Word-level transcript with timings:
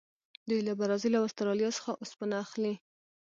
دوی 0.47 0.61
له 0.67 0.73
برازیل 0.79 1.13
او 1.17 1.23
اسټرالیا 1.29 1.69
څخه 1.77 1.91
اوسپنه 2.01 2.35
اخلي. 2.45 2.73